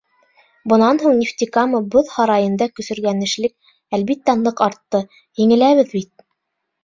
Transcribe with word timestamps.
Бынан 0.71 0.99
һуң 1.01 1.17
Нефтекама 1.23 1.81
боҙ 1.95 2.07
һарайында 2.13 2.67
көсөргәнешлек, 2.79 3.55
әлбиттә, 3.97 4.35
ныҡ 4.45 4.63
артты: 4.69 5.03
еңеләбеҙ 5.43 5.93
бит... 5.99 6.13